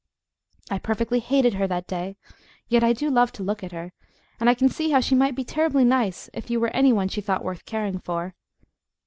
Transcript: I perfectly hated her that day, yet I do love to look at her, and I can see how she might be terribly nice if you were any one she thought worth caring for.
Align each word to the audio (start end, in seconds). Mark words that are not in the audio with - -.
I 0.71 0.79
perfectly 0.79 1.19
hated 1.19 1.53
her 1.53 1.67
that 1.67 1.85
day, 1.85 2.17
yet 2.67 2.83
I 2.83 2.91
do 2.91 3.11
love 3.11 3.31
to 3.33 3.43
look 3.43 3.63
at 3.63 3.71
her, 3.71 3.93
and 4.39 4.49
I 4.49 4.55
can 4.55 4.67
see 4.67 4.89
how 4.89 4.99
she 4.99 5.13
might 5.13 5.35
be 5.35 5.43
terribly 5.43 5.83
nice 5.85 6.27
if 6.33 6.49
you 6.49 6.59
were 6.59 6.69
any 6.75 6.91
one 6.91 7.07
she 7.07 7.21
thought 7.21 7.43
worth 7.43 7.65
caring 7.65 7.99
for. 7.99 8.33